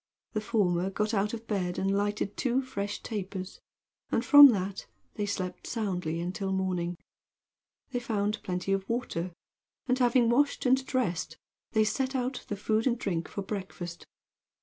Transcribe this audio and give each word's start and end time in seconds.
The 0.33 0.41
former 0.41 0.89
got 0.89 1.13
out 1.13 1.31
of 1.31 1.45
bed 1.45 1.77
and 1.77 1.95
lighted 1.95 2.35
two 2.35 2.63
fresh 2.63 3.03
tapers, 3.03 3.59
and 4.11 4.25
from 4.25 4.47
that 4.47 4.87
they 5.13 5.27
slept 5.27 5.67
soundly 5.67 6.19
until 6.19 6.51
morning. 6.51 6.97
They 7.91 7.99
found 7.99 8.41
plenty 8.41 8.73
of 8.73 8.89
water, 8.89 9.31
and 9.85 9.99
having 9.99 10.27
washed 10.27 10.65
and 10.65 10.83
dressed, 10.87 11.37
they 11.73 11.83
set 11.83 12.15
out 12.15 12.45
the 12.47 12.57
food 12.57 12.87
and 12.87 12.97
drink 12.97 13.27
for 13.27 13.43
breakfast. 13.43 14.07